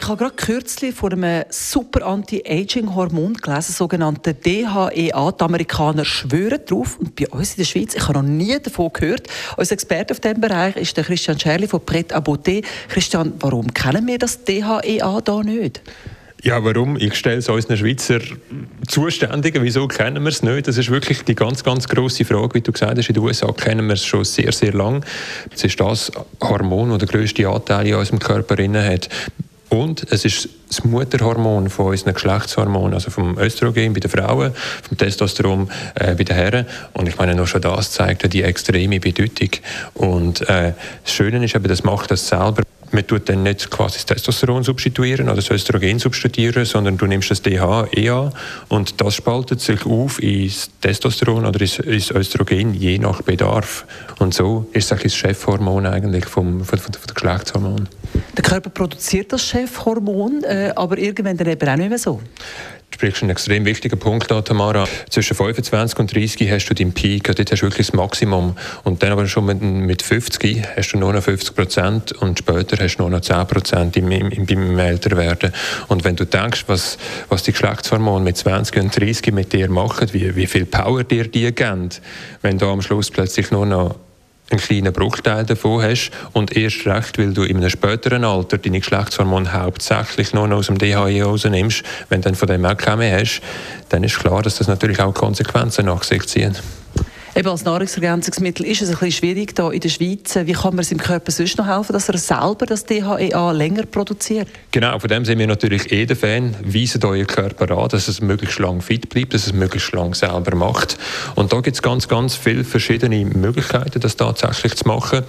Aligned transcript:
ich 0.00 0.08
habe 0.08 0.16
gerade 0.16 0.34
kürzlich 0.34 0.94
von 0.94 1.12
einem 1.12 1.44
super 1.50 2.06
Anti-Aging-Hormon 2.06 3.34
gelesen, 3.34 3.72
sogenannte 3.74 4.32
DHEA. 4.32 5.32
Die 5.32 5.44
Amerikaner 5.44 6.06
schwören 6.06 6.60
drauf. 6.66 6.98
Und 6.98 7.14
bei 7.14 7.28
uns 7.28 7.50
in 7.50 7.56
der 7.58 7.64
Schweiz, 7.64 7.94
ich 7.94 8.02
habe 8.08 8.14
noch 8.14 8.22
nie 8.22 8.58
davon 8.58 8.90
gehört. 8.94 9.28
Unser 9.58 9.72
Experte 9.74 10.14
auf 10.14 10.20
diesem 10.20 10.40
Bereich 10.40 10.76
ist 10.76 10.96
der 10.96 11.04
Christian 11.04 11.38
Scherli 11.38 11.68
von 11.68 11.84
Pret 11.84 12.14
à 12.14 12.20
Beauté. 12.20 12.64
Christian, 12.88 13.34
warum 13.40 13.74
kennen 13.74 14.06
wir 14.06 14.16
das 14.16 14.42
DHEA 14.42 15.20
da 15.20 15.42
nicht? 15.42 15.82
Ja, 16.42 16.64
warum? 16.64 16.96
Ich 16.96 17.14
stelle 17.16 17.36
es 17.36 17.50
unseren 17.50 17.76
Schweizer 17.76 18.20
Zuständigen. 18.88 19.62
Wieso 19.62 19.86
kennen 19.86 20.22
wir 20.22 20.30
es 20.30 20.42
nicht? 20.42 20.66
Das 20.66 20.78
ist 20.78 20.88
wirklich 20.88 21.24
die 21.24 21.34
ganz, 21.34 21.62
ganz 21.62 21.86
grosse 21.86 22.24
Frage. 22.24 22.54
Wie 22.54 22.62
du 22.62 22.72
gesagt 22.72 22.96
hast, 22.96 23.08
in 23.08 23.14
den 23.14 23.22
USA 23.22 23.52
kennen 23.52 23.86
wir 23.86 23.94
es 23.94 24.06
schon 24.06 24.24
sehr, 24.24 24.50
sehr 24.52 24.72
lang. 24.72 25.04
Es 25.54 25.62
ist 25.62 25.78
das 25.78 26.10
Hormon, 26.40 26.88
das 26.88 27.00
den 27.00 27.08
grössten 27.08 27.44
Anteil 27.44 27.88
in 27.88 27.94
unserem 27.96 28.18
Körper 28.18 28.56
hat. 28.56 29.10
Und 29.70 30.04
es 30.10 30.24
ist 30.24 30.48
das 30.68 30.84
Mutterhormon 30.84 31.70
von 31.70 31.86
unseren 31.86 32.14
Geschlechtshormonen, 32.14 32.94
also 32.94 33.10
vom 33.10 33.38
Östrogen 33.38 33.92
bei 33.92 34.00
den 34.00 34.10
Frauen, 34.10 34.52
vom 34.82 34.98
Testosteron 34.98 35.70
äh, 35.94 36.14
bei 36.14 36.24
den 36.24 36.36
Herren. 36.36 36.66
Und 36.92 37.08
ich 37.08 37.16
meine, 37.16 37.36
nur 37.36 37.46
schon 37.46 37.62
das 37.62 37.92
zeigt 37.92 38.32
die 38.32 38.42
extreme 38.42 38.98
Bedeutung. 38.98 39.50
Und 39.94 40.42
äh, 40.48 40.72
das 41.04 41.12
Schöne 41.12 41.44
ist 41.44 41.54
eben, 41.54 41.68
das 41.68 41.84
macht 41.84 42.10
das 42.10 42.26
selber 42.26 42.62
man 42.92 43.06
tut 43.06 43.28
dann 43.28 43.42
nicht 43.42 43.70
quasi 43.70 43.94
das 43.94 44.06
Testosteron 44.06 44.64
substituieren 44.64 45.26
oder 45.26 45.36
das 45.36 45.50
Östrogen 45.50 45.98
substituieren, 45.98 46.64
sondern 46.64 46.96
du 46.96 47.06
nimmst 47.06 47.30
das 47.30 47.42
DHEA 47.42 48.32
und 48.68 49.00
das 49.00 49.14
spaltet 49.14 49.60
sich 49.60 49.86
auf 49.86 50.22
ins 50.22 50.70
Testosteron 50.80 51.46
oder 51.46 51.60
ins, 51.60 52.10
Östrogen 52.10 52.74
je 52.74 52.98
nach 52.98 53.22
Bedarf. 53.22 53.84
Und 54.18 54.34
so 54.34 54.66
ist 54.72 54.90
es 54.90 55.02
das 55.02 55.14
Chefhormon 55.14 55.86
eigentlich 55.86 56.26
vom, 56.26 56.64
von, 56.64 56.78
von 56.78 56.92
der 56.92 57.14
Geschlechtshormon. 57.14 57.88
Der 58.36 58.42
Körper 58.42 58.70
produziert 58.70 59.32
das 59.32 59.46
Chefhormon, 59.46 60.44
äh, 60.44 60.72
aber 60.74 60.98
irgendwann 60.98 61.36
dann 61.36 61.48
eben 61.48 61.68
auch 61.68 61.76
nicht 61.76 61.88
mehr 61.88 61.98
so. 61.98 62.20
Sprichst 63.00 63.22
einen 63.22 63.30
extrem 63.30 63.64
wichtigen 63.64 63.98
Punkt 63.98 64.30
an, 64.30 64.44
Tamara. 64.44 64.84
Zwischen 65.08 65.34
25 65.34 65.98
und 66.00 66.14
30 66.14 66.50
hast 66.50 66.66
du 66.66 66.74
deinen 66.74 66.92
Peak, 66.92 67.24
dort 67.24 67.50
hast 67.50 67.62
du 67.62 67.66
wirklich 67.66 67.86
das 67.86 67.94
Maximum. 67.94 68.58
Und 68.84 69.02
dann 69.02 69.12
aber 69.12 69.26
schon 69.26 69.46
mit, 69.46 69.62
mit 69.62 70.02
50 70.02 70.62
hast 70.76 70.92
du 70.92 70.98
nur 70.98 71.14
noch 71.14 71.22
50 71.22 71.56
Prozent 71.56 72.12
und 72.12 72.40
später 72.40 72.76
hast 72.76 72.96
du 72.96 73.04
nur 73.04 73.10
noch 73.10 73.22
10 73.22 73.46
Prozent 73.46 73.96
im, 73.96 74.10
im, 74.10 74.44
beim 74.44 74.78
Älterwerden. 74.78 75.50
Und 75.88 76.04
wenn 76.04 76.14
du 76.14 76.26
denkst, 76.26 76.64
was, 76.66 76.98
was 77.30 77.42
die 77.42 77.52
Geschlechtshormone 77.52 78.22
mit 78.22 78.36
20 78.36 78.76
und 78.76 79.00
30 79.00 79.32
mit 79.32 79.54
dir 79.54 79.70
machen, 79.70 80.12
wie, 80.12 80.36
wie 80.36 80.46
viel 80.46 80.66
Power 80.66 81.02
dir 81.02 81.26
die 81.26 81.50
geben, 81.54 81.88
wenn 82.42 82.58
du 82.58 82.66
am 82.66 82.82
Schluss 82.82 83.10
plötzlich 83.10 83.50
nur 83.50 83.64
noch 83.64 83.94
einen 84.50 84.60
kleinen 84.60 84.92
Bruchteil 84.92 85.44
davon 85.44 85.82
hast 85.82 86.10
und 86.32 86.56
erst 86.56 86.86
recht, 86.86 87.18
weil 87.18 87.32
du 87.32 87.42
in 87.44 87.58
einem 87.58 87.70
späteren 87.70 88.24
Alter 88.24 88.58
deine 88.58 88.80
Geschlechtshormone 88.80 89.52
hauptsächlich 89.52 90.34
nur 90.34 90.48
noch 90.48 90.58
aus 90.58 90.66
dem 90.66 90.78
DHE 90.78 91.22
rausnimmst, 91.22 91.82
wenn 92.08 92.20
du 92.20 92.28
dann 92.28 92.34
von 92.34 92.48
dem 92.48 92.64
auch 92.64 92.76
keine 92.76 92.98
mehr 92.98 93.20
hast, 93.20 93.40
dann 93.88 94.04
ist 94.04 94.18
klar, 94.18 94.42
dass 94.42 94.56
das 94.56 94.68
natürlich 94.68 95.00
auch 95.00 95.14
Konsequenzen 95.14 95.86
nach 95.86 96.02
sich 96.02 96.26
ziehen. 96.26 96.56
Eben 97.36 97.48
als 97.48 97.64
Nahrungsergänzungsmittel 97.64 98.66
ist 98.66 98.82
es 98.82 98.88
ein 98.88 98.94
bisschen 98.94 99.12
schwierig 99.12 99.52
hier 99.56 99.72
in 99.72 99.80
der 99.80 99.88
Schweiz. 99.88 100.34
Wie 100.34 100.52
kann 100.52 100.74
man 100.74 100.84
seinem 100.84 100.98
Körper 100.98 101.30
sonst 101.30 101.56
noch 101.58 101.66
helfen, 101.66 101.92
dass 101.92 102.08
er 102.08 102.18
selber 102.18 102.66
das 102.66 102.84
DHEA 102.84 103.52
länger 103.52 103.86
produziert? 103.86 104.48
Genau, 104.72 104.98
von 104.98 105.08
dem 105.08 105.24
sind 105.24 105.38
wir 105.38 105.46
natürlich 105.46 105.92
eh 105.92 106.06
der 106.06 106.16
Fan. 106.16 106.56
Weisen 106.64 107.02
euren 107.04 107.26
Körper 107.28 107.70
an, 107.78 107.88
dass 107.88 108.08
es 108.08 108.20
möglichst 108.20 108.58
lang 108.58 108.82
fit 108.82 109.08
bleibt, 109.08 109.32
dass 109.32 109.46
es 109.46 109.52
möglichst 109.52 109.92
lang 109.92 110.12
selber 110.14 110.56
macht. 110.56 110.98
Und 111.36 111.52
da 111.52 111.60
gibt 111.60 111.76
es 111.76 111.82
ganz, 111.82 112.08
ganz 112.08 112.34
viele 112.34 112.64
verschiedene 112.64 113.24
Möglichkeiten, 113.24 114.00
das 114.00 114.16
tatsächlich 114.16 114.74
zu 114.74 114.88
machen. 114.88 115.22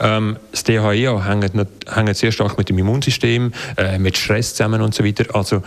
Ähm, 0.00 0.36
das 0.50 0.64
DHEA 0.64 1.24
hängt, 1.24 1.52
hängt 1.88 2.16
sehr 2.16 2.32
stark 2.32 2.58
mit 2.58 2.68
dem 2.68 2.78
Immunsystem, 2.78 3.52
äh, 3.76 3.98
mit 3.98 4.16
Stress 4.16 4.56
zusammen 4.56 4.82
und 4.82 4.92
so 4.92 5.04
weiter. 5.04 5.32
Also 5.34 5.62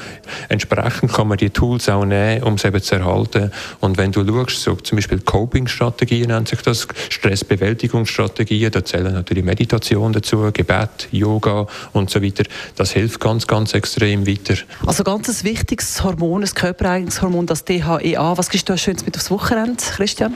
entsprechend 0.49 1.13
kann 1.13 1.29
man 1.29 1.37
die 1.37 1.49
Tools 1.49 1.87
auch 1.87 2.03
nehmen, 2.03 2.43
um 2.43 2.55
es 2.55 2.65
eben 2.65 2.81
zu 2.81 2.95
erhalten. 2.95 3.51
Und 3.79 3.97
wenn 3.97 4.11
du 4.11 4.25
schaust, 4.27 4.63
so 4.63 4.75
zum 4.75 4.97
Beispiel 4.97 5.19
Coping 5.19 5.67
Strategien 5.77 6.29
nennt 6.29 6.47
sich 6.47 6.61
das, 6.61 6.87
Stressbewältigungsstrategien, 7.09 8.71
da 8.71 8.83
zählen 8.83 9.13
natürlich 9.13 9.43
Meditation 9.43 10.11
dazu, 10.11 10.49
Gebet, 10.51 11.07
Yoga 11.11 11.67
und 11.93 12.09
so 12.09 12.21
weiter. 12.21 12.43
Das 12.75 12.91
hilft 12.91 13.19
ganz, 13.19 13.45
ganz 13.45 13.73
extrem 13.75 14.25
weiter. 14.25 14.55
Also 14.85 15.03
ganz 15.03 15.29
ein 15.29 15.43
wichtiges 15.43 16.03
Hormon, 16.03 16.43
ein 16.43 16.49
körpereigenes 16.49 17.21
Hormon, 17.21 17.45
das 17.45 17.63
DHEA. 17.63 18.37
Was 18.37 18.49
gibst 18.49 18.67
du 18.69 18.77
Schönes 18.77 19.05
mit 19.05 19.15
aufs 19.15 19.29
Wochenende, 19.29 19.83
Christian? 19.95 20.33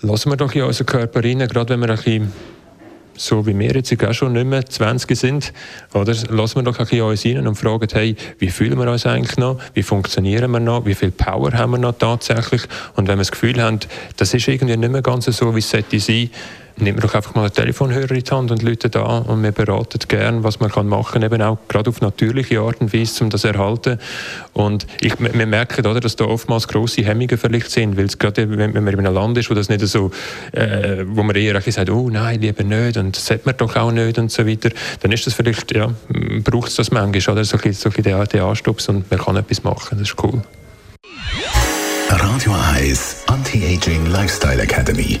Lassen 0.00 0.30
wir 0.30 0.36
doch 0.36 0.52
in 0.54 0.62
unseren 0.62 0.86
Körper 0.86 1.22
rein, 1.22 1.38
gerade 1.38 1.74
wenn 1.74 1.80
wir 1.80 1.90
ein 1.90 1.96
bisschen 1.96 2.32
so 3.20 3.46
wie 3.46 3.58
wir 3.58 3.72
jetzt 3.72 4.04
auch 4.04 4.14
schon 4.14 4.32
nicht 4.32 4.46
mehr 4.46 4.64
20 4.64 5.16
sind, 5.16 5.52
oder, 5.92 6.14
lassen 6.30 6.56
wir 6.56 6.62
doch 6.62 6.78
ein 6.78 6.86
bisschen 6.86 7.02
uns 7.02 7.24
rein 7.24 7.46
und 7.46 7.54
fragen, 7.54 7.88
hey, 7.92 8.16
wie 8.38 8.48
fühlen 8.48 8.78
wir 8.78 8.90
uns 8.90 9.04
eigentlich 9.04 9.36
noch, 9.36 9.58
wie 9.74 9.82
funktionieren 9.82 10.50
wir 10.50 10.60
noch, 10.60 10.86
wie 10.86 10.94
viel 10.94 11.10
Power 11.10 11.52
haben 11.52 11.72
wir 11.72 11.78
noch 11.78 11.98
tatsächlich? 11.98 12.62
Und 12.96 13.08
wenn 13.08 13.18
wir 13.18 13.22
das 13.22 13.32
Gefühl 13.32 13.62
haben, 13.62 13.80
das 14.16 14.32
ist 14.32 14.48
irgendwie 14.48 14.76
nicht 14.76 14.90
mehr 14.90 15.02
ganz 15.02 15.26
so, 15.26 15.54
wie 15.54 15.58
es 15.58 15.70
sollte 15.70 16.00
sein, 16.00 16.30
Nehmen 16.80 16.96
wir 16.96 17.06
doch 17.06 17.14
einfach 17.14 17.34
mal 17.34 17.42
einen 17.42 17.52
Telefonhörer 17.52 18.12
in 18.12 18.24
die 18.24 18.30
Hand 18.30 18.50
und 18.50 18.62
läutet 18.62 18.96
an 18.96 19.24
und 19.24 19.42
wir 19.42 19.52
beraten 19.52 19.98
gern, 20.08 20.44
was 20.44 20.60
man 20.60 20.70
kann 20.70 20.88
machen 20.88 21.22
eben 21.22 21.42
auch 21.42 21.58
gerade 21.68 21.90
auf 21.90 22.00
natürliche 22.00 22.60
Art 22.60 22.80
und 22.80 22.94
Weise, 22.94 23.22
um 23.22 23.28
das 23.28 23.42
zu 23.42 23.48
erhalten. 23.48 23.98
Und 24.54 24.86
ich, 25.00 25.12
wir 25.18 25.46
merken, 25.46 25.86
oder, 25.86 26.00
dass 26.00 26.16
da 26.16 26.24
oftmals 26.24 26.68
grosse 26.68 27.04
Hemmungen 27.04 27.36
vielleicht 27.36 27.70
sind, 27.70 27.98
weil 27.98 28.06
es 28.06 28.18
gerade, 28.18 28.48
wenn, 28.56 28.72
man 28.72 28.88
in 28.88 28.98
einem 28.98 29.14
Land 29.14 29.36
ist, 29.36 29.50
wo 29.50 29.54
das 29.54 29.68
nicht 29.68 29.86
so, 29.86 30.10
äh, 30.52 31.04
wo 31.06 31.22
man 31.22 31.36
eher 31.36 31.60
sagt, 31.60 31.90
oh 31.90 32.08
nein, 32.08 32.40
lieber 32.40 32.64
nicht 32.64 32.96
und 32.96 33.16
das 33.16 33.26
sollte 33.26 33.42
man 33.44 33.56
doch 33.58 33.76
auch 33.76 33.92
nicht 33.92 34.18
und 34.18 34.30
so 34.30 34.46
weiter, 34.46 34.70
dann 35.00 35.12
ist 35.12 35.26
das 35.26 35.34
vielleicht, 35.34 35.74
ja, 35.74 35.90
braucht 36.44 36.68
es 36.68 36.76
das 36.76 36.90
manchmal, 36.90 37.34
oder, 37.34 37.44
so 37.44 37.56
ein 37.58 37.62
bisschen, 37.62 37.92
so 37.92 38.10
ein 38.10 38.40
Anstups 38.40 38.88
und 38.88 39.10
man 39.10 39.20
kann 39.20 39.36
etwas 39.36 39.62
machen, 39.64 39.98
das 39.98 40.08
ist 40.08 40.16
cool. 40.22 40.42
Radio 42.08 42.52
Eyes 42.74 43.22
Anti-Aging 43.26 44.06
Lifestyle 44.06 44.62
Academy 44.62 45.20